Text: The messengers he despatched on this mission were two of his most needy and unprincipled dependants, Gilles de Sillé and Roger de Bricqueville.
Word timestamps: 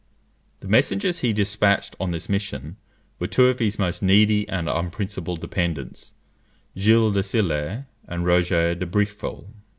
The 0.61 0.67
messengers 0.67 1.19
he 1.19 1.31
despatched 1.31 1.95
on 1.99 2.09
this 2.09 2.27
mission 2.27 2.77
were 3.19 3.27
two 3.27 3.45
of 3.49 3.59
his 3.59 3.77
most 3.77 4.01
needy 4.01 4.49
and 4.49 4.67
unprincipled 4.67 5.41
dependants, 5.41 6.13
Gilles 6.75 7.11
de 7.11 7.21
Sillé 7.21 7.85
and 8.07 8.25
Roger 8.25 8.73
de 8.73 8.87
Bricqueville. 8.87 9.45